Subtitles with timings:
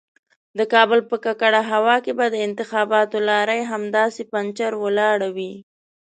[0.57, 5.53] د کابل په ککړه هوا کې به د انتخاباتو لارۍ همداسې پنجر ولاړه وي.